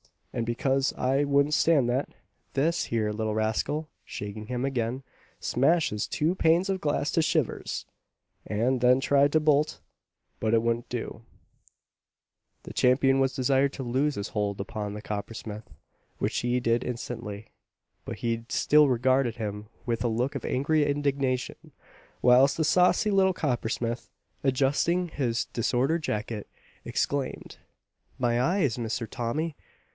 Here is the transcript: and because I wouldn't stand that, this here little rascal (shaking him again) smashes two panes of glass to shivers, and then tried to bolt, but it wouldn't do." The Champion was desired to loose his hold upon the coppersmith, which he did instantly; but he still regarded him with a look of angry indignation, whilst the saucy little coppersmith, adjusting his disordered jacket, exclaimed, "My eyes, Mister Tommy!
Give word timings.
and 0.33 0.45
because 0.47 0.93
I 0.93 1.25
wouldn't 1.25 1.53
stand 1.53 1.87
that, 1.89 2.09
this 2.53 2.85
here 2.85 3.11
little 3.11 3.35
rascal 3.35 3.89
(shaking 4.03 4.47
him 4.47 4.65
again) 4.65 5.03
smashes 5.39 6.07
two 6.07 6.33
panes 6.33 6.69
of 6.69 6.81
glass 6.81 7.11
to 7.11 7.21
shivers, 7.21 7.85
and 8.47 8.79
then 8.81 8.99
tried 8.99 9.31
to 9.33 9.39
bolt, 9.39 9.81
but 10.39 10.55
it 10.55 10.63
wouldn't 10.63 10.89
do." 10.89 11.21
The 12.63 12.73
Champion 12.73 13.19
was 13.19 13.35
desired 13.35 13.73
to 13.73 13.83
loose 13.83 14.15
his 14.15 14.29
hold 14.29 14.59
upon 14.59 14.93
the 14.93 15.03
coppersmith, 15.03 15.69
which 16.17 16.37
he 16.39 16.59
did 16.59 16.83
instantly; 16.83 17.51
but 18.05 18.19
he 18.19 18.45
still 18.49 18.87
regarded 18.87 19.35
him 19.35 19.67
with 19.85 20.01
a 20.03 20.07
look 20.07 20.33
of 20.33 20.45
angry 20.45 20.83
indignation, 20.85 21.73
whilst 22.23 22.55
the 22.57 22.63
saucy 22.63 23.11
little 23.11 23.33
coppersmith, 23.33 24.09
adjusting 24.43 25.09
his 25.09 25.45
disordered 25.45 26.01
jacket, 26.01 26.47
exclaimed, 26.85 27.57
"My 28.17 28.41
eyes, 28.41 28.79
Mister 28.79 29.05
Tommy! 29.05 29.55